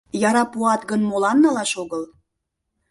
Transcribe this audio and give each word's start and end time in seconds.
Яра 0.29 0.43
пуат 0.51 0.81
гын, 0.89 1.01
молан 1.09 1.37
налаш 1.43 1.71
огыл? 1.83 2.03